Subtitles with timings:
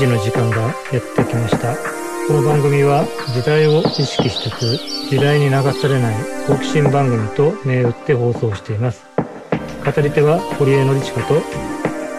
[0.00, 0.72] 時の時間がやっ
[1.14, 1.76] てきました。
[2.26, 4.78] この番組は時代を意識しつつ
[5.10, 6.16] 時代に流されない
[6.46, 9.04] 好奇心番組と銘打って放送しています。
[9.84, 11.34] 語り手は堀江典親と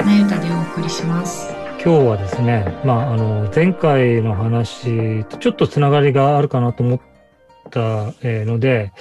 [0.05, 1.49] なゆたでお送りします。
[1.83, 6.99] 今日はですね、まあ、あの、前回の話とちょっとつながりがあるかなと思っ
[7.71, 8.93] たえーので、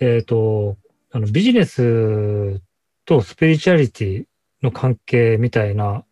[0.00, 0.76] えっ、と、
[1.10, 2.60] あの、ビジネス
[3.06, 4.24] とスピリチュアリティ
[4.62, 6.04] の関係みたいな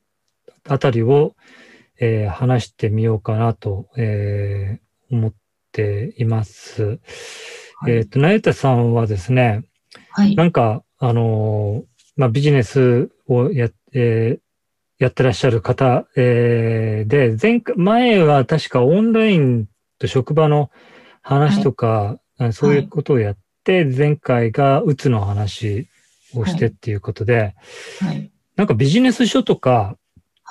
[0.67, 1.35] あたりを、
[2.03, 5.33] えー話してみようかなと、えー思っ
[5.73, 6.99] ています。
[7.79, 9.65] はいえっ、と、なゆたさんはですね、
[10.11, 10.35] はい。
[10.37, 11.85] なんか、あのー
[12.17, 14.43] まあ、ビジネスをや、えー
[14.99, 19.67] やってらっしゃる方、えーで、前回、前は確かオンライン
[19.99, 20.71] と職場の
[21.23, 25.89] 話とか、あそういうことをやって、前回がうつの話
[26.35, 27.55] をしてっていうことで、
[28.01, 28.31] はい。
[28.57, 29.97] なんかビジネス書とか、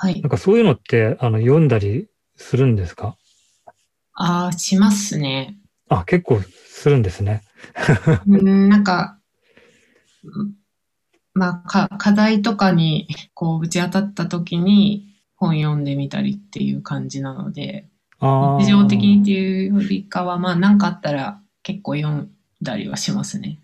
[0.02, 0.30] はいなん。
[0.30, 3.16] かそういうのって、あの、読んだりするんですか？
[4.14, 5.56] ああ、しますね。
[5.88, 7.42] あ、結構するんですね。
[8.26, 9.18] うん、なんか、
[10.24, 10.54] うん
[11.34, 17.88] まあ、か、課題とかに、こう、ぶち当たった時に本読んでみたりっていう感じなので。
[18.60, 22.30] 日常的にっていうよりかは、まあ、なんかあったら結構読ん
[22.62, 23.58] だりはしますね。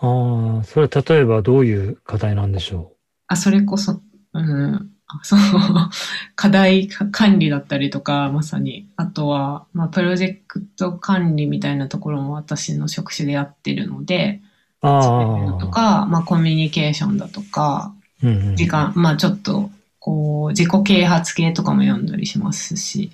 [0.00, 2.96] ああ、それ例えばどういう課題なんでしょ
[3.28, 4.82] あ、それこそ、うん、あ
[5.22, 5.40] そう、
[6.36, 8.88] 課題管理だったりとか、まさに。
[8.96, 14.42] あとは、まあ、プロジェクト管理みたいなところも私の職種でやってるので、
[14.82, 15.58] うそういうの。
[15.58, 19.70] とか、まあ、コミュニケーションだとか、うんうん時間、まあ、ちょっと、
[20.00, 23.12] こう、自己啓発系とかも読んだりしますし、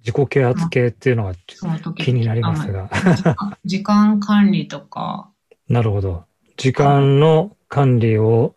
[0.00, 1.34] 自己啓発系っていうのが
[1.96, 2.90] 気になりますが。
[3.64, 5.30] 時間管理とか、
[5.68, 6.24] なるほど。
[6.56, 8.54] 時間の管理を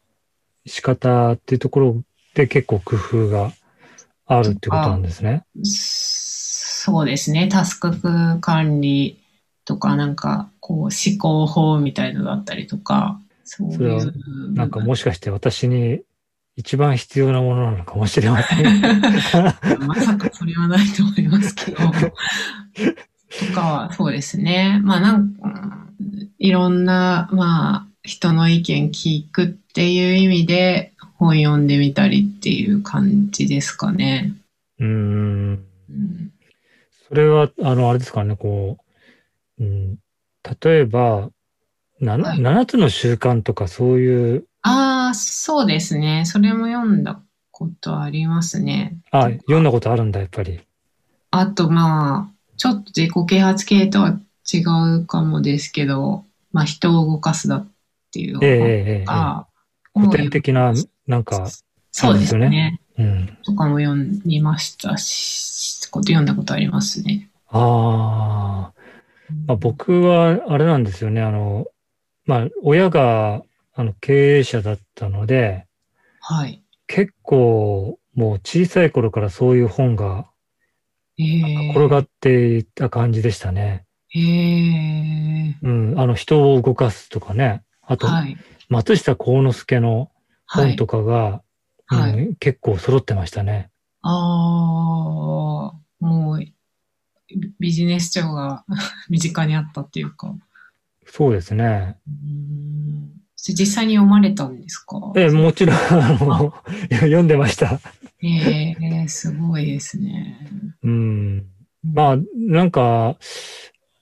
[0.66, 3.52] 仕方っていうところで結構工夫が
[4.25, 5.43] あるってことなんですね。
[5.64, 7.92] そうですね、タスク
[8.39, 9.19] 管理
[9.65, 14.14] とか、なんか、こう、思考法みたいのだったりとか、そういう。
[14.53, 16.02] なんかもしかして私に
[16.55, 18.81] 一番必要なものなのかもしれません。
[19.86, 21.77] まさかそれはないと思いますけど。
[21.77, 24.80] とかは、そうですね。
[24.83, 25.87] まあなんか、
[26.39, 34.33] いろんな、まあ、人の意見聞くっていう意味で本読んでみたりっていう感じですかね。
[34.80, 34.89] うーん。
[35.89, 36.32] うん
[37.08, 38.77] それは、あの、あれですかね、こ
[39.60, 39.98] う、うん、
[40.61, 41.30] 例えば、
[41.99, 46.23] なはい7つの習慣とかそういう、ああ、そうですね。
[46.26, 47.21] それも読んだ
[47.52, 48.95] ことありますね。
[49.11, 50.61] あ、読んだことあるんだ、やっぱり。
[51.31, 54.17] あと、まあ、ちょっと自己啓発系とは
[54.52, 54.64] 違
[55.02, 56.23] うかもですけど、
[56.54, 57.67] まあ、人を動かすだっ
[58.11, 58.58] ていうえええ
[59.02, 60.73] ええ古典的な、
[61.08, 61.48] なんか、
[61.92, 62.80] そうですね。
[62.98, 63.38] うん。
[63.44, 63.95] とかも読
[64.26, 67.30] みましたし、こと読んだことありますね。
[67.50, 68.73] ああ、
[69.48, 71.22] まあ、僕はあれなんですよね。
[71.22, 71.67] あの、
[72.26, 75.66] まあ、親が、あの、経営者だったので、
[76.22, 76.64] はい。
[76.88, 80.28] 結構、もう小さい頃からそういう本が
[81.17, 83.86] ええ転がっていた感じでしたね。
[84.14, 87.64] ええうん、あの、人を動かすとかね。
[87.82, 88.38] あと、はい。
[88.70, 90.11] 松下幸之助のはい
[90.54, 90.88] 本と。
[90.88, 91.42] かが、
[91.88, 92.12] はい。
[92.14, 93.70] うん、結構揃ってましたね。
[94.02, 96.39] ああ、もう、
[97.60, 98.66] ビジネス書が
[99.10, 100.34] 身近にあったっていうか。
[101.06, 101.98] そうですね。
[103.38, 105.11] 実際に読まれたんですか？
[105.16, 106.54] ええ、もちろん、あの、
[106.92, 107.80] 読んでました。
[108.23, 110.38] ええすごいですね。
[110.84, 111.48] うん。
[111.84, 113.17] まあ、なんか、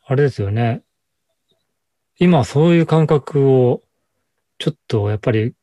[0.05, 0.81] あれですよね。
[2.19, 3.81] 今そういう感覚を、
[4.57, 5.53] ちょっとやっぱり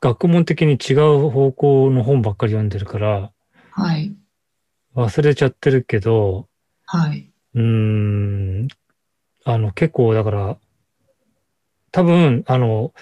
[0.00, 3.30] 学問的に違う方向の本ばっかり読んでるから、
[3.70, 4.14] はい。
[4.96, 6.48] 忘れちゃってるけど、
[6.86, 7.30] はい。
[7.54, 8.68] うーん、
[9.44, 10.56] あの、結構だから、
[11.92, 12.94] 多分、あの、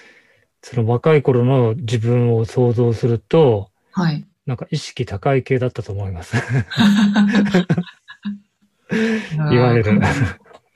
[0.61, 4.25] その若い頃の自分を想像すると、はい。
[4.45, 6.35] なんか意識高い系だったと思います。
[6.35, 6.39] い
[9.55, 10.01] いわゆる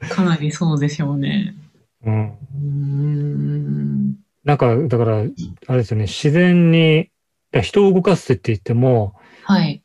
[0.10, 1.56] かなりそうでしょうね。
[2.06, 2.30] うん。
[2.30, 4.16] うーん。
[4.44, 5.22] なんか、だから、あ
[5.72, 7.10] れですよね、自然に、
[7.62, 9.84] 人を動かすって言っても、はい。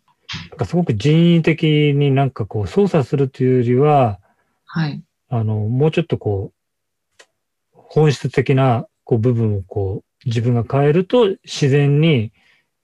[0.50, 4.20] なんかすごく人為的になんかこう操作するというよりは、
[4.66, 5.02] はい。
[5.28, 7.19] あの、もうちょっとこう、
[7.72, 12.32] 本質的なこう部分をこう、自分が変えると自然に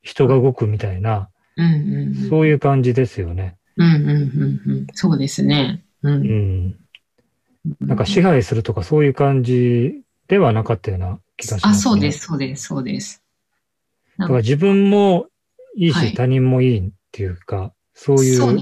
[0.02, 2.14] 人が動くみたいな、うんうんうん。
[2.28, 3.56] そういう感じですよね。
[3.76, 4.12] うんうんう
[4.68, 4.86] んうん。
[4.92, 5.84] そうですね。
[6.02, 6.10] う。
[6.10, 6.76] うんん。
[7.80, 11.72] なんか支配するとかそういう感じではなかったような気がします、ね。
[11.72, 13.22] あ、そうです、そうです、そうです。
[14.18, 15.26] だから自分も
[15.76, 18.58] いいし、はい他人もいいっっていうか、そういそう。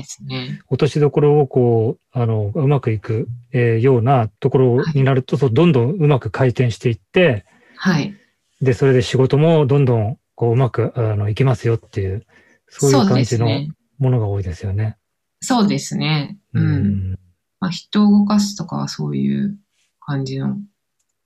[0.68, 7.46] 落としどころをこう、あの、うまくいく、えーようなところになると、そうどんどんうまく回転していって、
[7.76, 8.14] はい。
[8.60, 12.26] で、それで仕事もどんどんこううまく、あの、いきますよっていう、
[12.68, 13.70] そういう感じのね。
[13.98, 14.98] ものが多いですよね。
[15.40, 16.38] そうですね。
[16.52, 17.18] うん。
[17.58, 19.56] まあ、人を動かすとかはそういう
[19.98, 20.58] 感じの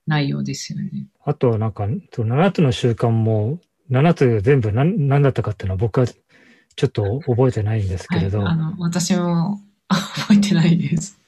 [0.07, 1.07] 内容ですよね。
[1.25, 3.59] あとはなんか、そう7つの習慣も、
[3.91, 11.19] 7つ全部何何だったかっていうのは僕はちょっと覚えてないんですけれど、はい、あの、私もあ覚えてないです。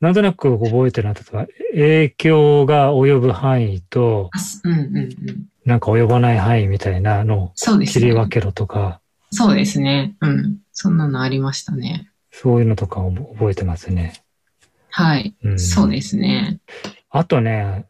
[0.00, 4.30] なんとなく覚えてるのは、影響が及ぶ範囲と、
[4.64, 5.46] うんうんうん。
[5.64, 8.02] なんか及ばない範囲みたいなのをそうですね。
[8.02, 9.00] 切り分けろとか、
[9.30, 10.14] そうですね。
[10.20, 10.58] うん。
[10.72, 12.08] そんなのありましたね。
[12.30, 14.22] そういうのとかを覚えてますね。
[14.90, 15.34] はい。
[15.42, 16.60] うんそうですね。
[17.10, 17.86] あとね、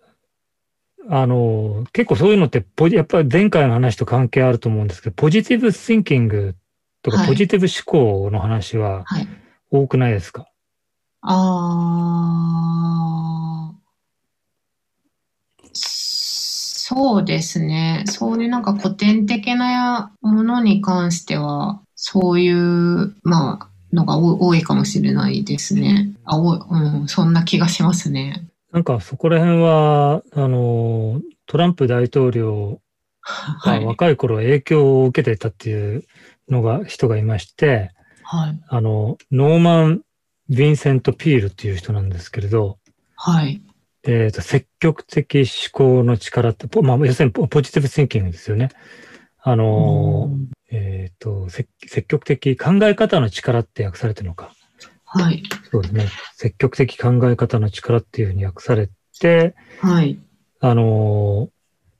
[1.09, 6.55] あの、結構そういうのってポジ、やっぱり前回の話と関係あると思うんですけど、ポジティブシンキング
[7.03, 9.29] とかはいポジティブ思考の話ははい。
[9.71, 10.47] 多くないですか、
[11.21, 13.75] あー
[16.87, 18.05] そうですね。
[18.06, 26.12] そういうなんか古典的なものに関しては、そういう、まあ、のが多多いかもしれないですね。
[26.25, 28.47] あ、おうん、そんな気がしますね。
[28.75, 32.81] なんかそこら辺は、あの、トランプ大統領
[33.23, 33.85] がはい。
[33.85, 36.05] 若い頃影響を受けていたっていう
[36.49, 37.93] のが、人がいまして、
[38.25, 38.61] はい。
[38.67, 40.03] あの、ノーマン・
[40.50, 42.81] ヴィンセント・ピールっていう人なんですけれど、
[43.15, 43.62] はい。
[44.03, 48.70] えっ、と、積極的思考の力って、ポまあ、要するにポポジティブ・シンキングですよね。
[49.41, 54.53] あの、うんえっ、と、積積極的考え方の力って訳されてるのか。
[55.15, 55.43] はい。
[55.71, 56.09] そうですね。
[56.35, 58.91] 積極的考え方の力っていうふうに訳され
[59.21, 60.19] て、はい。
[60.61, 61.51] あの、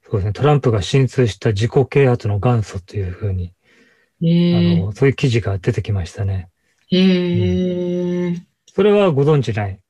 [0.03, 0.33] そうですね。
[0.33, 3.53] トランプが進通した自己啓発の元祖というふうに、
[4.23, 6.49] えあの、そういう記事が出てきましたね。
[6.91, 9.81] ー、えー、それはご存知ない？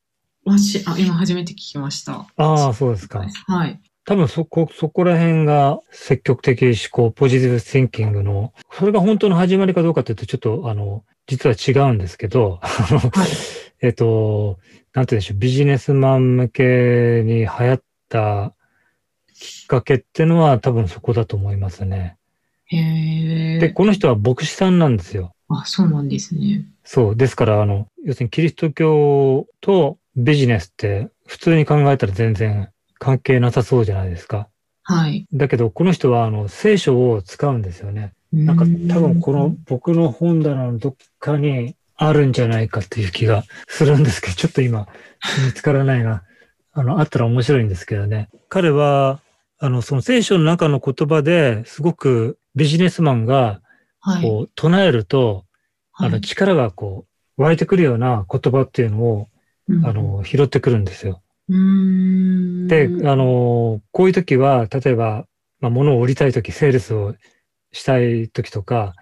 [0.44, 2.26] わし、あ、今初めて聞きました。
[2.36, 3.26] ああ、そうですか。
[3.46, 3.80] はい。
[4.06, 12.60] 多分そこ、そこら辺が積極的思考、ポジティブシンキングの、それが本当の始まりかどうかというと、ちょっと、あの、実は違うんですけど。
[13.80, 14.58] えっと、
[14.92, 18.54] なんて言うんでしょう、ビジネスマン向けに流行った
[19.34, 22.16] きっかけっていうのは多分そこだと思いますね。
[22.70, 23.68] で、へえ。
[23.70, 25.34] この人は牧師さんなんですよ。
[25.48, 26.66] あ、そうなんですね。
[26.84, 27.16] そう。
[27.16, 32.68] ですから、あの、要するにキリスト教とビジネスって普通に考えたら全然
[33.04, 34.48] 関係なさそうじゃないですか。
[34.82, 35.26] はい。
[35.34, 38.14] だけど、この人は、あの、聖書を使うんですよね。
[38.32, 44.88] ななんか、多分この、僕の本棚のどっかにあるんじゃないかっていう気がするんですけど、ちょっと今、
[45.46, 46.22] 見つからないな。
[46.72, 48.30] あの、あったら面白いんですけどね。
[48.48, 49.20] 彼は、
[49.58, 53.60] あの、その聖書の中の言葉ですごくビジネスマンが、
[54.00, 54.22] はい。
[54.22, 55.44] こう、唱えると、
[55.92, 57.04] あの、はい力がこ
[57.36, 59.28] う、湧いてくるような言葉っていうのを、
[59.68, 61.20] うんあの、拾ってくるんですよ。
[61.48, 62.68] うーん。
[62.68, 65.26] で、あの、こういう時は、例えば、
[65.60, 67.14] まあ、物を売りたい時、セールスを
[67.72, 68.94] したい時とか、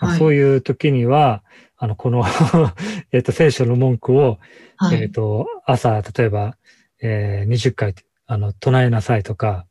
[0.00, 1.42] まあはいそういう時には、
[1.76, 2.24] あの、この、
[3.12, 4.38] えっと、聖書の文句を、
[4.76, 5.02] はい。
[5.02, 6.56] えっと、朝、例えば、
[7.02, 7.94] えー20回、
[8.26, 9.66] あの、唱えなさいとか。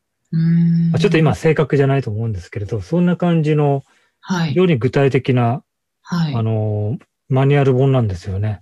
[0.91, 3.83] まあちょっと今正確じゃないと思うんですけれど、そんな感じの、
[4.19, 4.49] はい。
[4.49, 5.63] 非常に具体的な、
[6.01, 6.35] はい。
[6.35, 6.97] あの、
[7.29, 8.61] マニュアル本なんですよね。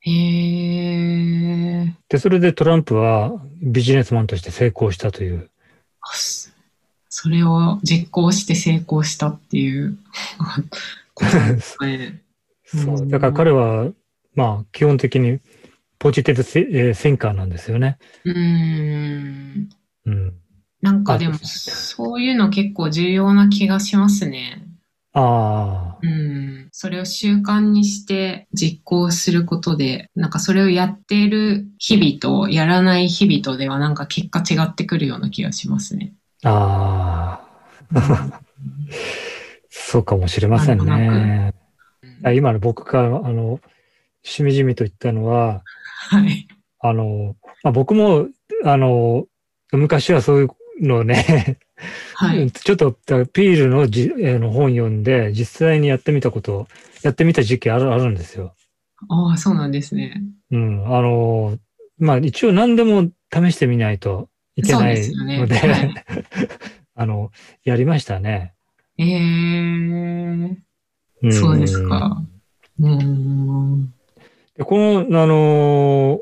[0.00, 0.10] へ
[1.86, 1.94] え。
[2.08, 5.50] で、それでトランプはビジネスマンとして成功したという。
[6.00, 6.50] あそ
[7.10, 9.98] それを実行して成功したっていう。
[12.64, 13.08] そうう。
[13.08, 13.90] だから彼は、
[14.34, 15.40] まあ、基本的に
[15.98, 17.98] ポジティブセ,、えーセンカーなんですよね。
[18.24, 19.68] うーん。
[20.04, 20.34] うん。
[20.80, 24.67] なんかでも、あそういうの結構重要な気がしますね。
[25.18, 26.68] ああ、うん。
[26.70, 36.14] それを習慣にして実行することで、なんかそれをやっている日々とやらない日々とではなんか結果違ってくるような気がしますね。
[36.44, 37.40] あ
[37.94, 38.40] あ、
[39.70, 41.52] そうかもしれませんね。
[42.22, 43.60] あ今の僕が、あの、
[44.22, 45.62] しみじみと言ったのは、
[46.10, 46.46] はい。
[46.80, 47.34] あの、
[47.64, 48.28] まあ、僕も、
[48.64, 49.26] あの、
[49.72, 50.48] 昔はそういう
[50.80, 51.58] のをね、
[52.14, 52.50] はい。
[52.50, 56.66] ちょっとピールのじ、えーの本読んで、実際にやってみたこと、
[57.02, 58.54] やってみた時期あるあるんですよ。
[59.08, 60.22] ああ、そうなんですね。
[60.50, 60.86] うん。
[60.86, 61.58] あの、
[61.98, 65.94] まあ一応何でも試してみないといけないので、はい
[66.94, 67.30] あの、
[67.62, 68.54] やりましたね。
[68.98, 70.64] ええん
[71.30, 72.20] そうですか。
[72.80, 73.92] うーん。
[74.56, 76.20] でこの、あの、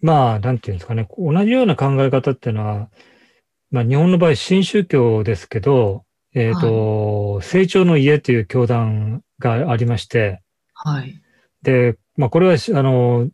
[0.00, 2.88] まあ、なんていうんですかね、同じような考え方っていうのは、
[3.70, 10.42] まあ日本の場合新宗教ですけど、えっ、と、成長の家という教団がありまして、
[10.74, 11.20] はい。
[11.62, 13.28] で、まあこれはし、あの、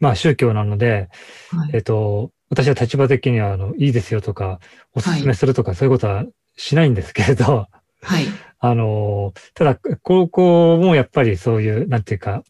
[0.00, 1.08] まあ宗教なので、
[1.50, 1.70] はい。
[1.74, 4.60] えっと、私は立場的には、あの、いいですよとか、
[4.94, 6.24] おすすめするとか、そういうことは
[6.56, 7.66] しないんですけれど、
[8.02, 8.24] はい。
[8.60, 12.42] あの、ただ、高校もやっぱりそういう、なんていうか、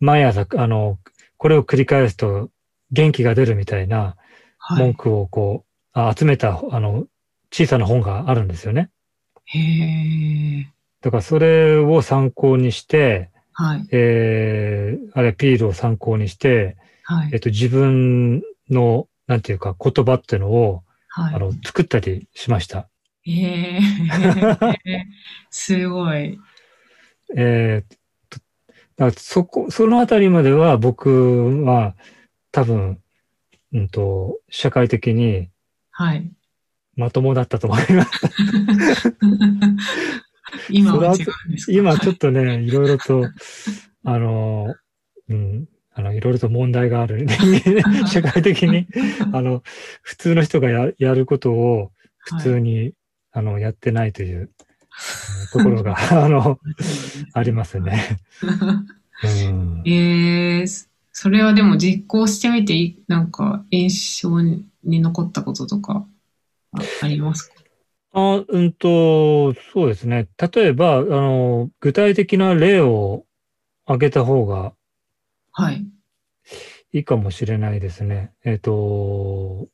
[0.00, 0.98] 毎朝、あの、
[1.36, 2.50] これを繰り返すと
[2.90, 4.16] 元気が出るみたいな
[4.58, 4.82] はい。
[4.82, 5.65] 文句をこう、あ
[6.16, 7.06] 集めた、あの、
[7.52, 8.90] 小さな本があるんですよね。
[9.46, 10.72] へえ。
[11.00, 13.88] だからそれを参考にして、はい。
[13.90, 17.30] えー、あれ、ピールを参考にして、はい。
[17.32, 21.34] えっと、自分の、なんていうか、言葉っていうのを、はい。
[21.34, 22.88] あの、作ったりしました。
[23.22, 23.80] へえ。
[25.50, 26.38] すごい。
[27.34, 27.96] えーと
[28.96, 31.94] だそこ、そのあたりまでは僕は
[32.50, 33.00] 多分、
[33.72, 35.50] うんと、社会的に
[35.98, 36.30] はい。
[36.94, 38.10] まともだったと思います。
[40.70, 41.16] 今は違うん
[41.52, 41.72] ですか？
[41.72, 43.30] 今ちょっとね、いろいろと、
[44.04, 44.74] あの、
[45.30, 47.26] うん、あの、いろいろと問題がある。
[48.12, 48.86] 社会的に、
[49.32, 49.62] あの、
[50.02, 52.92] 普通の人がややることを普通に、
[53.32, 54.50] あの、やってないという
[55.54, 56.58] ところが、あの、
[57.32, 58.18] ありますね。
[59.24, 66.06] うんえー、それはでも実行してみてい、なんか印象に残ったこととか
[66.72, 67.54] あありますか？
[68.12, 70.28] あ、うんと、そうですね。
[70.54, 73.24] 例えば、あの、具体的な例を
[73.84, 74.72] 挙げた方が
[75.52, 75.86] はい。
[76.92, 78.32] いいかもしれないですね。
[78.44, 79.68] えっと、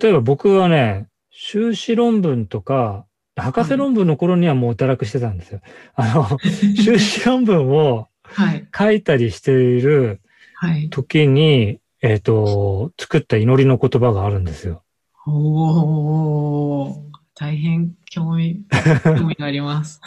[0.00, 3.06] 例えば僕はね、修士論文とか、
[3.36, 5.60] 博士論文の頃にはもう堕落してたんですよ。
[5.94, 6.38] あの、
[6.76, 8.68] 修士論文をはい。
[8.76, 10.20] 書いたりしている
[10.54, 10.88] はい。
[10.90, 14.82] 時に、えっと、作った祈りの言葉があるんですよ。
[15.24, 16.94] おー、
[17.36, 18.64] 大変興味、
[19.04, 20.00] 興味があります。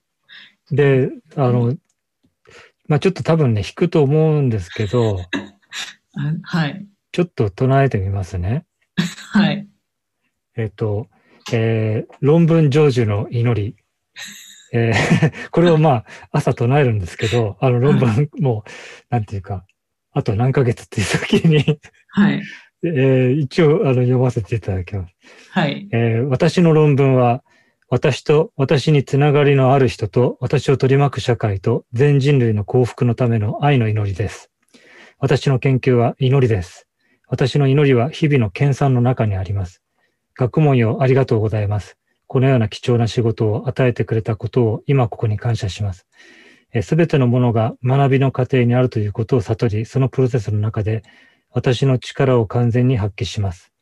[0.70, 1.74] で、あの、
[2.86, 5.20] まあ、ちょっと多分ね、弾くと思うんですけど、
[6.14, 6.86] あはい。
[7.12, 8.66] ちょっと唱えてみますね。
[9.30, 9.66] はい。
[10.56, 11.08] えっ、と、
[11.50, 13.76] えー論文成就の祈り。
[14.74, 18.64] えーこれをまあ、朝唱えるんですけど、あの論文も、
[19.08, 19.64] なんていうか、
[20.12, 21.78] あと何ヶ月っていう時に、
[22.08, 22.42] はい。
[22.84, 25.14] えー一応あの読ませていただきます。
[25.50, 25.88] はい。
[25.92, 27.42] えー私の論文は、
[27.88, 34.50] 私と私につながりのある人と私を取り巻く社会と全人類の幸福のための愛の祈りです。
[35.18, 36.88] 私の研究は祈りです。
[37.28, 39.82] 私の祈りは日々の研鑽の中にあります。
[40.34, 41.96] 学問よありがとうございます。
[42.26, 46.06] このような貴重な仕事を与えてくれたことを今ここに感謝します。
[46.80, 51.02] すべてのものが学びの過程にあるということを悟り、そのプロセスの中で
[51.50, 53.72] 私の力を完全に発揮します。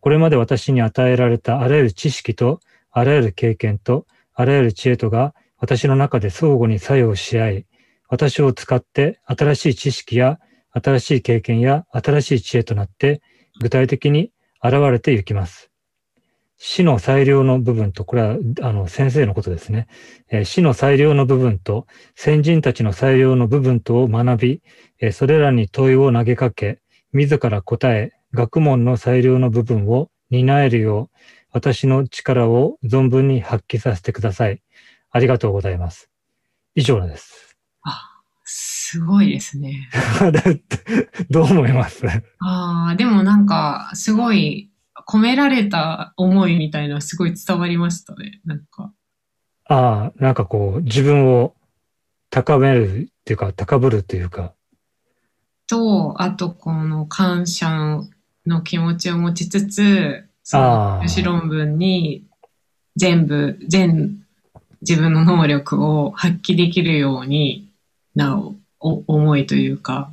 [0.00, 7.66] これまで私に与えられたあらゆる知識と、あらゆる経験と、あらゆる知恵とが私の中で相互に作用し合い、
[8.08, 10.38] 私を使って新しい知識や
[10.70, 13.22] 新しい経験や新しい知恵となって
[13.60, 15.71] 具体的に現れていきます。
[16.64, 19.88] 死の最良の部分と、これはあの先生のことですね。
[20.30, 24.62] えー死の最良の部分と、先人たちの最良の部分とを学び、
[25.00, 26.78] えーそれらに問いを投げかけ、
[27.12, 31.16] 自ら答え、学問の最良の部分を担えるよう、
[31.50, 34.62] 私の力を存分に発揮させてください。
[35.10, 36.10] ありがとうございます。
[36.76, 37.56] 以上です。
[38.44, 39.88] すごいですね。
[41.30, 42.06] どう思います？
[42.40, 44.70] ああ、でもなんか、すごい、
[45.06, 48.40] 込められた思いみたいなのすごい伝わりましたね。
[48.44, 48.92] なんか。
[49.64, 51.54] ああ、なんかこう、自分を
[52.30, 54.54] 高めるっていうか、高ぶるっていうか。
[55.66, 58.08] と、あとこの感謝の
[58.46, 62.24] の気持ちを持ちつつ、その修士論文に
[62.96, 64.22] 全部、全
[64.80, 67.68] 自分の能力を発揮できるように
[68.14, 70.10] なお、お思いというか、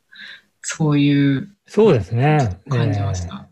[0.60, 2.60] そういうそうですね。
[2.68, 3.48] 感じました。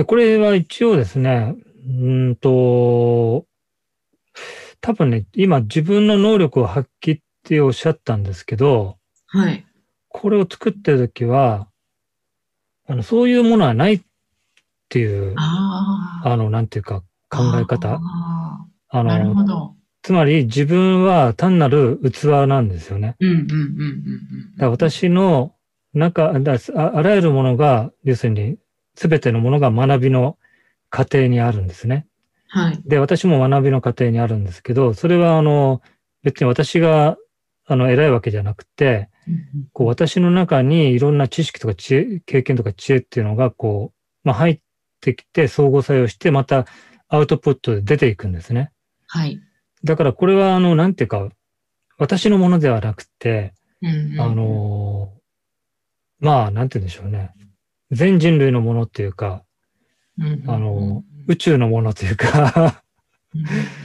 [0.00, 1.54] で、これは一応ですね、
[1.86, 3.44] うーんと、
[4.80, 9.66] 多分ね、今自分の能力を発揮っておっしゃったんですけど、はい。
[10.08, 11.68] これを作ってるときは、
[12.88, 14.00] あの、そういうものはないっ
[14.88, 17.96] ていう、あの、なんていうか、考え方。
[17.96, 19.74] あああ、なるほの、ど。
[20.00, 23.16] つまり自分は単なる器なんですよね。
[23.20, 25.52] うんうんうんうんだから私の
[25.92, 28.56] 中、だああらゆるものが、要するに、
[28.94, 30.38] すべてのものが学びの
[30.88, 32.06] 過程にあるんですね。
[32.48, 32.80] はい。
[32.84, 35.82] で、私も学びの過程にあるんですけど、それはあの、
[36.22, 37.16] 別に私が、
[37.66, 39.08] あの、偉いわけじゃなくて、
[39.72, 44.60] こう、私の中にいろんな知識とか知恵、経験とか知恵っていうのが、こう、まあ、入っ
[45.00, 46.66] てきて、相互作用して、また
[47.08, 48.72] アウトプットで出ていくんですね。
[49.06, 49.40] はい。
[49.84, 51.28] だからこれは、あの、なんていうか、
[51.98, 55.20] 私のものではなくて、うんうんあ、のー
[56.20, 57.30] まあ、なんて言うんでしょうね。
[57.90, 59.42] 全人類のものっていうか、
[60.18, 62.82] うんあの、宇宙のものというか、
[63.34, 63.42] うん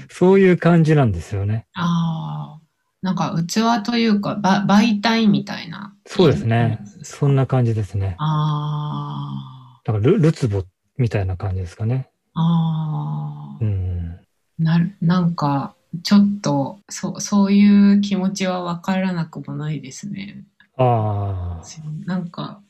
[0.09, 1.67] そういう感じなんですよね。
[1.73, 2.61] ああ、
[3.01, 5.95] なんか器というか、ば媒体みたいな。
[6.07, 6.79] そうですね。
[7.03, 8.15] そんな感じですね。
[8.17, 10.63] あだからル、ルツボ
[10.97, 12.09] みたいな感じですかね。
[12.33, 14.19] あ、ああ、うん。
[14.57, 20.43] なる、なんか、ちょっと、そう、そういう気持ちはわからなくもないですね。
[20.77, 21.63] ああ。
[22.05, 22.61] なんか、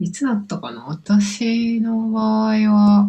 [0.00, 0.86] いつだったかな？
[0.86, 3.08] 私の場合は、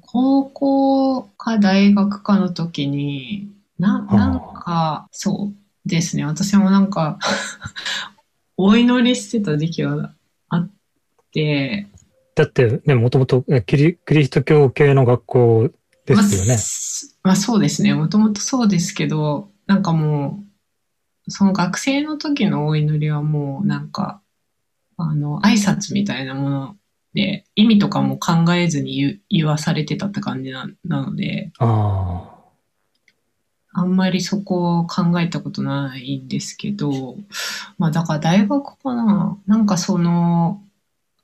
[0.00, 6.24] 高校か大学かの時に、な、なんか、そうですね。
[6.24, 7.18] 私もなんか、
[8.56, 10.14] お祈りしてた時期が
[10.48, 10.70] あっ
[11.32, 11.88] て、
[12.34, 15.70] だってね、もともとえキリキリスト教系の学校
[16.06, 16.56] ですよね。
[17.22, 17.92] ままあそうですね。
[17.94, 20.42] もともとそうですけど、なんかも
[21.26, 24.21] う、その学生の時のお祈りはもうなんか、
[24.96, 26.76] あの、挨拶みたいなもの
[27.14, 32.28] で、意味とかも考えずに言う言わされてたって感じななので、あ
[33.74, 37.16] あんまりそこを考えたことないんですけど、
[37.78, 40.62] まあだから大学かななんかその、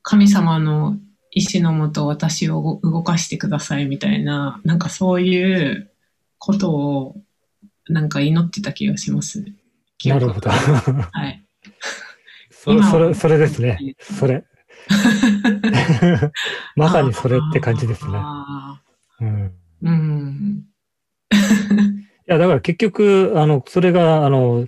[0.03, 0.97] 神様の
[1.31, 5.91] 意志のもと私を動かしてくださいみたいな、なんかそういう
[6.39, 7.17] ことを
[7.89, 9.45] なんか祈ってた気がします。
[10.07, 10.15] あ。
[10.15, 10.51] なるほど。
[10.51, 11.38] はい。
[12.83, 13.79] そそれ、それですね。
[14.01, 14.45] それ。
[16.77, 18.13] まさにそれって感じですね。
[18.15, 18.81] あ
[19.21, 19.47] うん。
[19.47, 19.51] ー
[19.83, 20.65] うん。
[21.33, 21.37] い
[22.27, 24.67] や、だから結局、あの、それが、あの、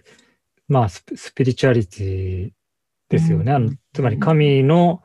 [0.69, 1.05] まあ、ス
[1.35, 2.51] ピリチュアリティ
[3.09, 3.53] ですよね。
[3.53, 5.03] あのつまり神の、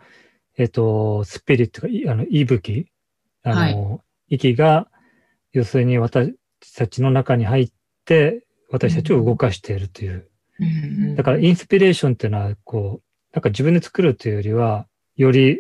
[0.58, 2.88] えっと、スピリットあの、息吹
[3.44, 4.88] あの、息が、
[5.52, 6.36] 要するに私
[6.76, 7.72] たちの中に入っ
[8.06, 10.30] て、私たちを動かしているという。
[11.16, 15.60] だから、インスピレーションっていうのは、こう、なんか自分で作るというよりは、より、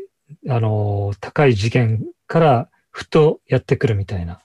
[0.49, 4.39] あの、高い次元から、ふとやってくるみたいな。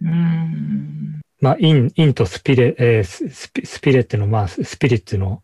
[0.00, 1.20] うん。
[1.40, 5.42] まあ、イン、 in とスピレ、えーススピスピレっていうのは、まあ、ス spirits の、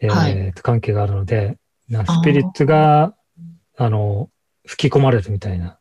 [0.00, 3.14] えーはい関係があるので、な spirits が、
[3.76, 4.30] あの、
[4.66, 5.78] 吹き込まれるみたいな、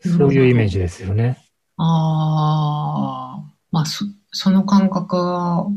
[0.00, 1.38] そういうイメージですよね。
[1.76, 5.68] ああ、まあそ、その感覚は、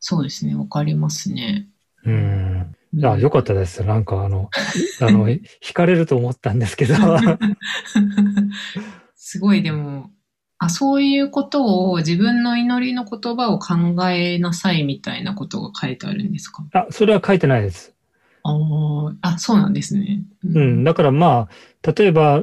[0.00, 1.68] そうですね、わかりますね。
[2.04, 2.74] うん。
[2.94, 3.84] いや、よかったです。
[3.84, 4.50] なんか、あの、
[5.00, 6.94] あの、惹かれると思ったんですけど、
[9.14, 10.10] すごいでも、
[10.58, 13.74] あ、そういうことを自分の祈りの言葉を考
[14.10, 16.64] えなさいみたいなことが書いてあるんですか？
[16.72, 17.94] あ、それは書いてないです。
[18.42, 20.22] あーあ、そうなんですね。
[20.44, 20.84] うん。
[20.84, 21.48] だからま
[21.84, 22.42] あ、例えば、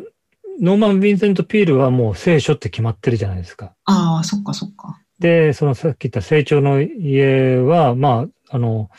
[0.59, 3.73] ノーマン・ヴィンセント・ピールはもう聖書って決まってるじゃないですか。
[3.85, 4.99] ああ、そっかそっか。
[5.19, 8.89] で、そのさっき言った成長の家は、まあ、あの、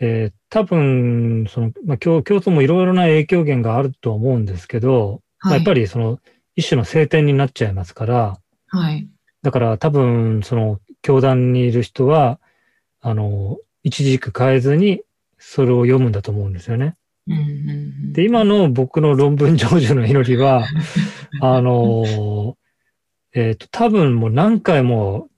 [0.00, 5.58] えー多分、その、まあ、共共通もいろいろな影響源があると思うんですけど、まあはい。
[5.58, 6.20] やっぱりその、
[6.54, 9.08] 一種の聖典になっちゃいますから、はい。
[9.42, 12.38] だから多分、その、教団にいる人は、
[13.00, 15.02] あの、一軸変えずに、
[15.38, 16.94] それを読むんだと思うんですよね。
[17.26, 17.42] うんうんう
[18.10, 20.64] ん、で、今の僕の論文成就の祈りは、
[21.42, 22.56] あの、
[23.34, 25.28] えっ、と、多分もう何回も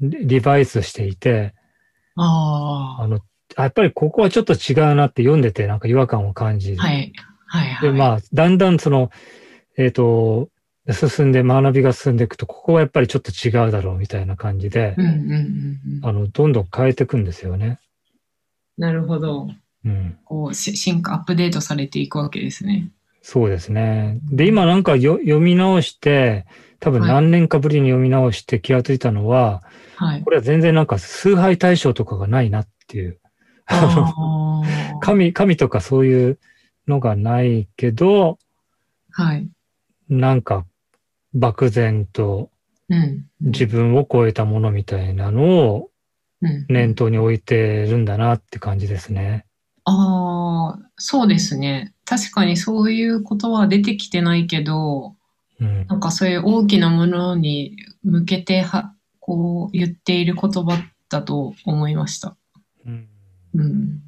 [0.00, 1.54] リリバイスしていて、
[2.16, 3.20] ああの、
[3.56, 7.12] あやっぱりここはちょっと違うなって読んでてなんか違和感を感じ、あ、はい。
[7.46, 7.92] はいはい。
[7.92, 9.10] で、まあ、だんだんその、
[9.76, 10.48] えっ、と、
[10.92, 15.80] 進んで学びが進んでいくと、ここはやっぱりちょっと違うだろうみたいな感じで、うんうんうんうん。
[16.02, 17.78] あの、どんどん変えていくんですよね。
[18.76, 19.48] なるほど。
[19.84, 20.18] うん。
[20.24, 22.90] こう、し進化、アップデートされていくわけですね。
[23.22, 24.18] そうですね。
[24.24, 26.44] で、今なんかよ読み直して、
[26.84, 29.62] 多分はい何年かぶりに読み直して気がついたのは、
[29.96, 30.22] はい。
[30.22, 33.18] これは全然なんか崇拝対象とかがないなっていう。
[35.00, 36.38] 神、神とかそういう
[36.86, 38.38] のがないけど、
[39.12, 39.48] はい。
[40.10, 40.66] なんか
[41.32, 42.50] 漠然と
[42.90, 43.24] うん。
[43.40, 45.90] 自分を超えたものみたいなのを
[46.42, 46.66] うん。
[46.68, 49.46] 念頭に置いてるんだなって感じですね。
[49.84, 51.94] ああ、そうですね。
[52.04, 55.16] 確かにそういう言葉は出てきてないけど、
[55.60, 55.86] うん。
[55.86, 62.36] なんかそういう大きなものに向けては、こう言っている言葉だと思いました。
[62.86, 63.08] うん
[63.54, 64.00] うん。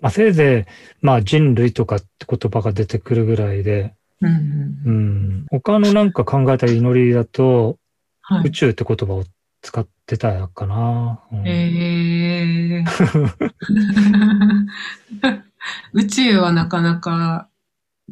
[0.00, 4.90] まあ、せいぜい、まあ人類とかって言葉が出てくるぐらいで、うんう。
[4.90, 5.46] ん。
[5.50, 7.78] 他のなんか考えた祈りだと、
[8.22, 8.48] はい。
[8.48, 9.24] 宇宙って言葉を
[9.62, 11.20] 使ってたかな。
[11.32, 13.50] うんえー、
[15.92, 17.48] 宇宙はなかなか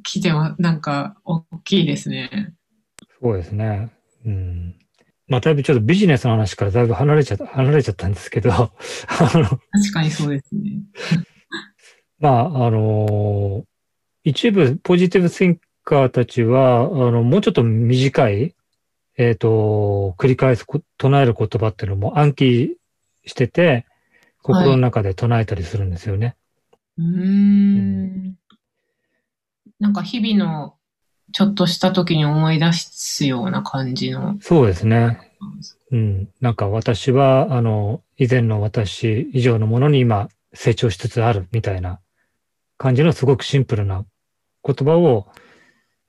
[0.02, 2.54] 来ては、なんか大きいですね。
[3.20, 3.90] そうですね。
[4.24, 4.74] うん。
[5.28, 8.70] まあ、だいぶちょっとビジネスの話からだいぶ離れちゃった、離れちゃったんですけど、 あ
[9.34, 9.60] の、確
[9.92, 10.80] かにそうですね。
[12.18, 13.64] まあ、あの
[14.24, 18.54] 一部ポジティブシンカーたちは、あの、もうちょっと短い、
[19.16, 22.76] えっ、と、繰り返すこ、唱える言葉っていうのも暗記
[23.24, 23.86] してて、
[24.42, 26.36] 心の中で唱えたりするんですよね。
[26.96, 28.38] うーん。
[29.78, 30.77] なんか日々の
[31.32, 34.36] ちょっとした時に思い出すような感じの。
[34.40, 35.18] そうですね。
[35.90, 36.28] うん。
[36.40, 42.00] なんか私は、あの、以前の私以上のものに今成長しつつあるみたいな
[42.76, 44.04] 感じのすごくシンプルな
[44.64, 45.26] 言葉を、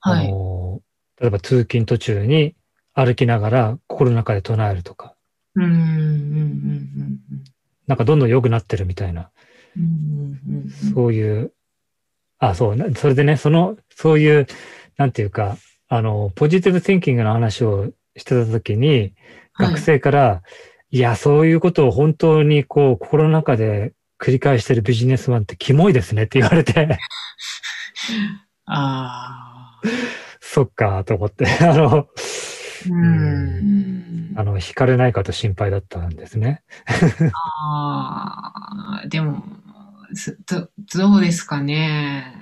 [0.00, 0.28] あはい。
[0.28, 0.80] の、
[1.20, 2.54] 例えば通勤途中に
[2.94, 5.14] 歩きながら心の中で唱えるとか、
[5.54, 7.20] うん、うん、うん、
[7.86, 9.30] なんかどんどん良くなってるみたいな、
[9.76, 9.82] うん。
[9.82, 10.70] うん、うん、うん。
[10.94, 11.52] そういう、
[12.38, 14.46] あ、そう、なそれでね、その、そういう、
[15.00, 15.56] なんていうか、
[15.88, 19.14] あの、ポジティブ・ティンキングの話をしてた時に、はい
[19.52, 20.42] 学生から、
[20.90, 26.98] い、や、そういうことを本当にこう、心の中で繰り返してるビジネスマンってキモいですねって言われて、
[28.64, 29.80] ああ。
[30.40, 32.08] そっか、と思って、 あの、
[32.90, 34.32] うん。
[34.36, 36.62] あの、惹かれないかと心配だったんですね。
[37.32, 39.42] ああ、でも、
[40.14, 42.34] すど、どうですかね。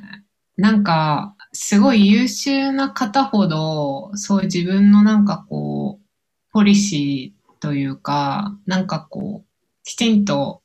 [0.57, 6.07] なんか、すごい優秀な方ほど、そういう自分のなんかこう、
[6.53, 9.47] ポリシーというか、なんかこう、
[9.83, 10.63] きちんと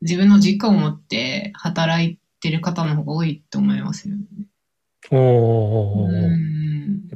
[0.00, 4.22] 自分の軸を持って働いてる方の方が多いと思いますよね。
[5.10, 5.18] おー。
[5.18, 6.28] おーおや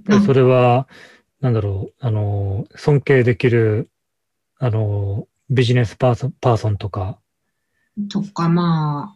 [0.00, 0.86] っぱりそれは、
[1.40, 3.88] なんだろう、あの、尊敬できる、
[4.58, 7.18] あの、ビジネスパーソン、パーソンとか、
[8.10, 9.15] とか、ま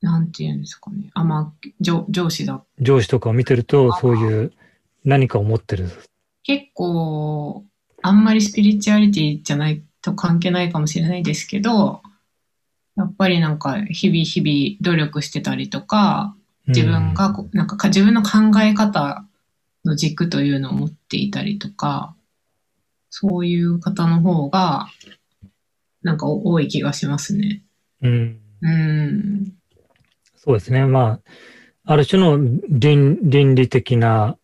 [0.00, 1.10] なんていうんですかね。
[1.14, 4.52] あ、まあ、上上司だ上司とかを見てると、そういう
[5.04, 5.90] 何かを持ってる。
[6.42, 7.64] 結構、
[8.02, 12.00] あんまりスピリチュアリティじゃないと関係ないかもしれないですけど、
[12.96, 16.34] やっぱりなんか日々日々努力してたりとか、
[16.66, 19.24] 自分がこう、なんかか自分の考え方
[19.84, 22.14] の軸というのを持っていたりとか、
[23.10, 24.88] そういう方の方が、
[26.02, 27.62] なんか多い気がしますね。
[28.02, 28.40] うん。
[28.62, 29.59] うん。
[30.46, 30.52] うん。
[30.52, 30.86] そうですね。
[30.86, 31.20] ま
[31.84, 34.36] あ、ある種の倫倫理的な、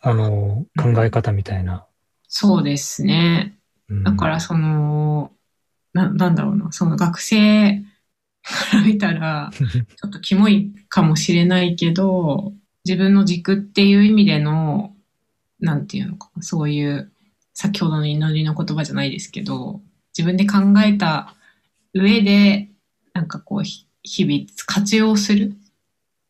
[0.00, 1.86] あの、考え方みたいな。
[2.28, 3.54] そうですね。
[3.88, 5.32] うんだからその、
[5.94, 7.82] な、なんだろうな、その学生
[8.42, 12.52] から見たら、 ちょっとキモいかもしれないけど、
[12.84, 14.94] 自分の軸っていう意味での、
[15.60, 17.10] なんていうのかな、そういう、
[17.54, 19.80] 先ほどの祈りの言葉じゃないですけど、
[20.16, 21.34] 自分で考えた
[21.92, 22.68] 上で、
[23.14, 25.56] なんかこう、ひ日々活用するっ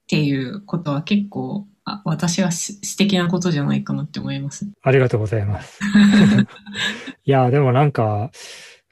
[0.09, 4.69] ていうことは結構、あ私はす素敵なことじゃないかなって思います。
[4.83, 5.81] ありがとうございます。
[7.25, 8.31] いや、でもなんか、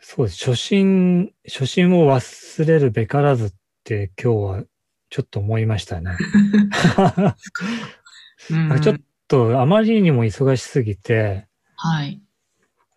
[0.00, 0.44] そうです。
[0.44, 3.52] 初心、初心を忘れるべからずっ
[3.84, 4.64] て今日は
[5.10, 6.12] ちょっと思いましたね。
[8.50, 8.96] うん、ちょっ
[9.28, 12.20] とあまりにも忙しすぎて、はい。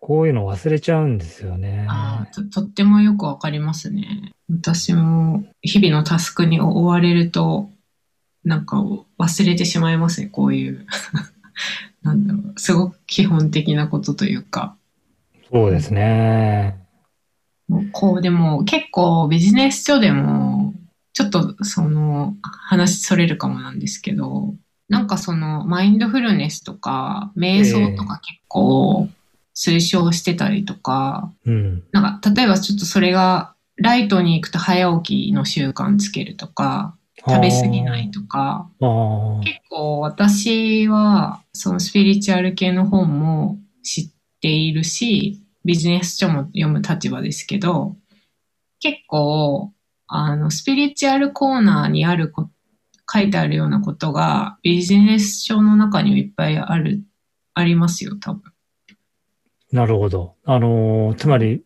[0.00, 1.86] こういうの忘れちゃうんですよね。
[1.88, 4.32] あーととってもよくわかりますね。
[4.50, 7.68] 私も日々のタスクに追われると、
[8.42, 8.82] なんか
[9.18, 10.86] 忘れてしまいますね、こういう。
[12.02, 14.74] なんだろう、すごく基本的なことというか。
[15.52, 16.76] そうですね。
[17.68, 20.72] もうこう、でも結構ビジネス書でも、
[21.12, 24.54] ちょっとその話それるかもなんですけど、
[24.88, 29.08] なんかそのマインドフルネスとか瞑想とか結構
[29.54, 31.82] 推奨してたりとか、うん。
[31.92, 38.68] なんか、例えばちょっとそれが、ライトに行くと早起きの習慣つけるとか、食べ過ぎないとか、
[39.44, 44.10] 結構私は、そのスピリチュアル系の本も知っ
[44.40, 47.96] ているし、ビジネス書も読む立場ですけど、
[48.80, 49.72] 結構、
[50.06, 52.48] あの、スピリチュアルコーナーにあるこ、
[53.12, 57.02] 書いてあるようなことが、ビジネス書の中にもいっぱいある、
[57.54, 58.49] ありますよ、多分。
[59.72, 60.34] なるほど。
[60.44, 61.62] あのー、つまり、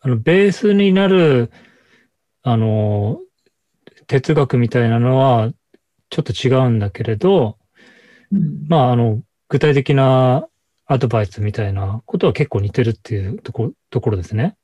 [0.00, 1.50] あの、ベースになる、
[2.42, 5.50] あのー、哲学みたいなのは、
[6.10, 7.58] ちょっと違うんだけれど、
[8.32, 10.46] うんまあ、あの、具体的な
[10.86, 14.56] アドバイスみたいなことは結構似てるっていうとこ、ところですね。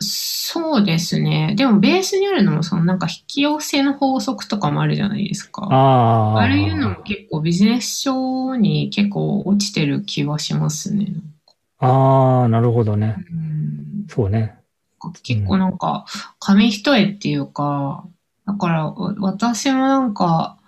[0.00, 1.54] そうですね。
[1.56, 5.66] でもベースにあるのもそのなんか引き寄せの法則とかもあるじゃないですか。
[5.70, 6.38] ああ。
[6.38, 11.08] ああいうのも結構ビジネス書に結構落ちてる気はしますね。
[11.78, 13.16] ああ、なるほどね。
[13.30, 14.56] うん、そうね。
[15.22, 16.06] 結構なんか
[16.40, 18.04] 紙一重っていうか、
[18.46, 20.58] だからわ私もなんか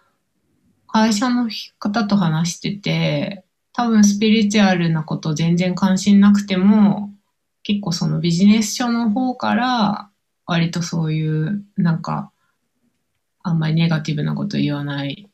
[0.86, 7.10] 会社の方と話してて、多分スピリチュアルなこと全然関心なくても、
[7.62, 10.10] 結構そのビジネス書の方から、
[10.46, 12.32] 割とそういう、なんか、
[13.42, 15.30] あんまりネガティブなこと言わない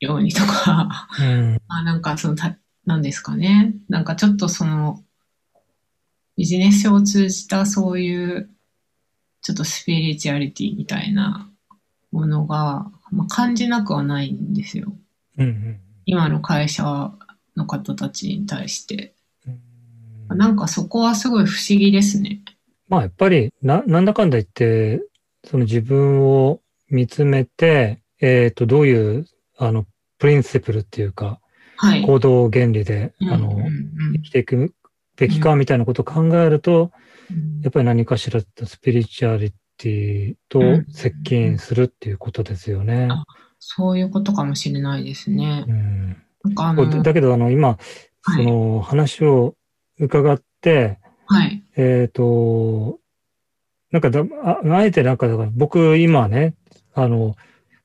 [0.00, 1.60] ようにとか、うん。
[1.68, 2.56] あなんかそのた、
[2.86, 3.74] なんですかね。
[3.90, 5.03] なんかちょっとその、
[6.36, 8.50] ビジネス書を通じたそういう、
[9.42, 11.50] ちょっとスピリチュアリティみたいな
[12.10, 14.92] ものが、まあ、感じなくはないんですよ。
[15.38, 17.12] うんうん今の会社
[17.56, 19.14] の方たちに対して。
[20.28, 20.38] うん。
[20.38, 22.42] なんかそこはすごい不思議ですね。
[22.88, 25.02] まあやっぱりな、なんだかんだ言って、
[25.44, 29.86] その自分を見つめて、えっ、と、どういう、あの、
[30.18, 31.40] プリンシプルっていうか、
[31.76, 32.02] はい。
[32.02, 33.56] 行動原理で、うんあの、
[34.14, 34.74] 生きていく
[35.16, 36.90] べきかみたいなことを考えると、
[37.30, 40.60] うんやっぱり何かしらとスピリチュアリティと
[40.92, 43.08] 接近するっていうことですよね。
[43.10, 43.24] あ
[43.58, 45.72] そういうことかもしれないですねう。
[45.72, 46.16] ん、
[46.54, 47.78] なんだけど、あの、今、はい
[48.36, 49.54] その話を
[49.98, 51.62] 伺って、はい。
[51.76, 52.98] えっ、と、
[53.90, 56.54] なんかだあ、あえてなんか、だから僕今ね、
[56.94, 57.36] あの、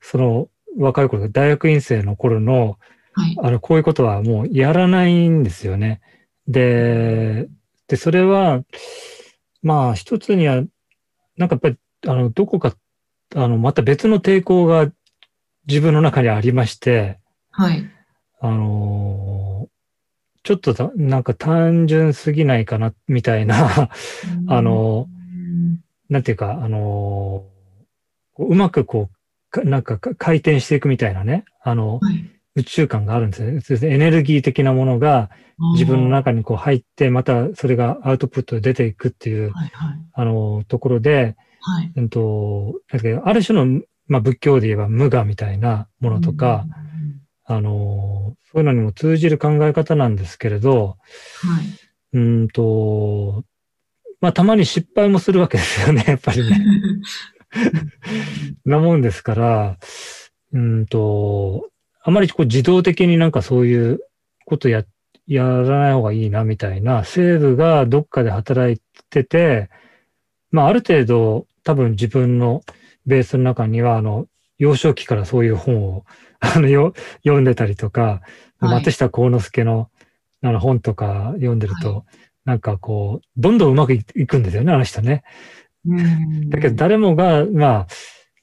[0.01, 2.77] その若い頃、大学院生の頃の、
[3.13, 3.37] はい。
[3.41, 6.01] あの、こういうことはもうやらないんですよね。
[6.49, 7.47] で、
[7.87, 8.63] で、それは、
[9.61, 10.63] まあ、一つには、
[11.37, 12.75] なんかやっぱり、あの、どこか、
[13.35, 14.91] あの、また別の抵抗が
[15.67, 17.19] 自分の中にありまして、
[17.51, 17.89] はい。
[18.41, 19.67] あの
[20.43, 23.89] ちょっとだなんか単純すぎないかな、みたいな、
[24.47, 27.45] あのうんなんていうか、あの
[28.33, 32.38] こううまくこう、かなんかか回転していくみたいなね、あの、はい。
[32.59, 33.61] 宇宙感があるんですよね。
[33.61, 35.29] それでエネルギー的なものが
[35.73, 39.99] 自分の中にこう入って、またそれがアウトプットで出ていくっていう、はいはい。
[40.13, 41.91] あの、ところで、はい。
[41.95, 42.75] うんと、
[43.23, 46.65] ある種の、まあ、仏教で言えば無我みたいなものとか、
[47.45, 50.97] あの、そういうのにも通じる考え方なんですけれど、
[51.43, 51.65] うん、はい。
[52.13, 53.43] うんと、
[54.21, 56.65] まあ、たまに失敗もするわけですよね、 やっぱりね。
[58.65, 59.77] なもんですから、
[60.53, 61.69] うんと、
[62.09, 63.99] あまりこう自動的になんかそういう
[64.45, 64.83] ことや、
[65.27, 69.69] やらない方がいいなみたいな、セーブがどっかで働いてて、
[70.49, 72.63] まあある程度多分自分の
[73.05, 74.25] ベースの中には、あの、
[74.57, 76.03] 幼少期からそういう本を、
[76.41, 78.21] あの、よ読んでたりとか、
[78.57, 78.83] はい。
[78.83, 79.89] 松下幸之助の
[80.41, 82.03] あの本とか読んでると、は
[82.45, 85.23] なんかこう、どんどんうまくいいくんですよね、あの人ね。
[85.85, 86.49] うん。
[86.49, 87.87] だけど誰もが、まあ、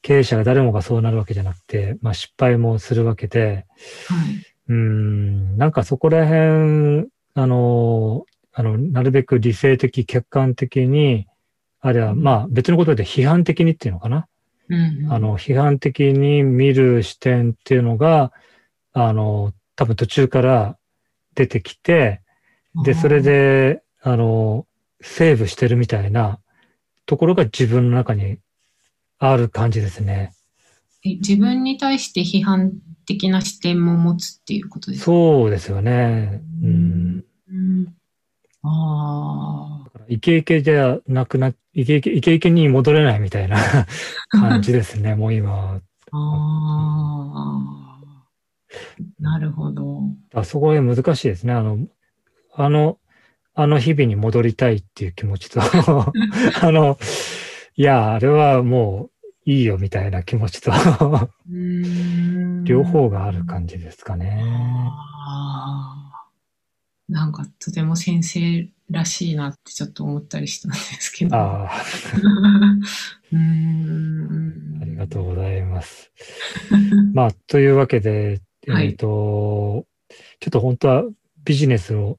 [0.07, 3.65] 経営者が誰もがそうなるわけじゃなくて、まあ失敗もするわけで、
[4.07, 4.35] はい。
[4.69, 11.27] うーん、なんかそこら辺、あの、あの、なるべく理性的、客観的に、
[11.81, 14.29] あるいはまあ別のことで批判的にっていうのかな。
[14.69, 18.31] うんあ、の、批判的に見る視点っていうのが、
[18.93, 20.77] あの、多分途中から
[21.35, 22.21] 出てきて、
[22.85, 24.65] で、それ、で、あの、
[25.01, 26.39] セーブしてるみたいな
[27.05, 28.37] ところが自分の中に
[29.19, 30.31] ある感じですね。
[31.03, 32.73] え自分に対して批判
[33.05, 35.05] 的な視点も持つっていうことですか？
[35.05, 36.41] そうですよね。
[36.63, 37.25] うん。
[37.49, 37.87] うん。
[38.63, 40.01] ああ。
[40.09, 43.57] イケイケじゃなくな、イケイケ、イケイケに戻れないみたいな
[44.31, 45.81] 感じですね、もう今は。
[46.11, 48.25] ああ。
[49.19, 50.01] なるほど。
[50.33, 51.53] あそこへ難しいですね。
[51.53, 51.79] あの、
[52.53, 52.97] あの、
[53.53, 55.59] あの日々に戻りたいっていう気持ちと、
[56.61, 56.97] あの、
[57.79, 59.11] いや、あれはも
[59.45, 60.71] ういいよみたいな気持ちと、
[61.47, 64.43] うん両方がある感じですかね。
[67.07, 71.37] なんかとても先生らしいなってちょっと思ったりしたんですけど。
[71.37, 71.81] ああ、
[73.31, 74.79] うーん。
[74.81, 76.11] ありがとうございます。
[77.13, 79.85] まあ、というわけで、えっ、はいと、
[80.39, 81.03] ちょっと本当は
[81.43, 82.17] ビジネスを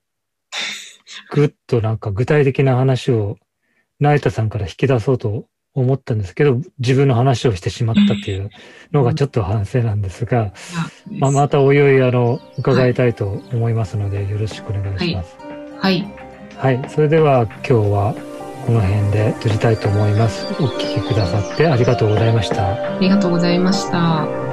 [1.32, 3.38] ぐっとなんか具体的な話を
[4.00, 8.50] 成田さんから引き出そうと思ったんですけど、自分の話をしてしまったっていう
[8.92, 10.52] のがちょっと反省なんですが、
[11.18, 15.36] まあ、またおいおいあの伺いたいと思いますので、よろしくお願いします。
[15.78, 16.06] はい。
[16.56, 18.14] はい、それでは今日は
[18.66, 20.46] この辺で閉じたいと思います。
[20.60, 22.96] お聞きくださってありがとうございました。
[22.96, 24.47] ありがとうございました。